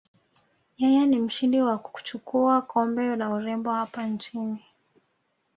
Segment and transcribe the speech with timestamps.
[0.81, 4.63] Yeye ni mshindi wa kuchukua kombe la urembo hapa nchini